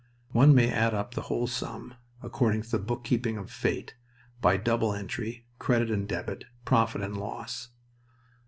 One 0.31 0.55
may 0.55 0.71
add 0.71 0.95
up 0.95 1.13
the 1.13 1.21
whole 1.29 1.45
sum 1.45 1.93
according 2.23 2.63
to 2.63 2.71
the 2.71 2.79
bookkeeping 2.79 3.37
of 3.37 3.51
Fate, 3.51 3.93
by 4.41 4.57
double 4.57 4.95
entry, 4.95 5.45
credit 5.59 5.91
and 5.91 6.07
debit, 6.07 6.45
profit 6.65 7.03
and 7.03 7.15
loss. 7.15 7.69